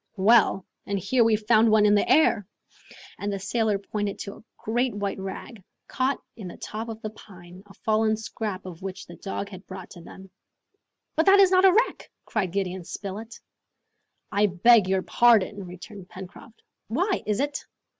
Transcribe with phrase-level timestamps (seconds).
[0.17, 2.47] "Well; and here we've found one in the air!"
[3.19, 7.11] And the sailor pointed to a great white rag, caught in the top of the
[7.11, 10.31] pine, a fallen scrap of which the dog had brought to them.
[11.15, 13.39] "But that is not a wreck!" cried Gideon Spilett.
[14.31, 16.63] "I beg your pardon!" returned Pencroft.
[16.87, 17.21] "Why?
[17.27, 17.63] is it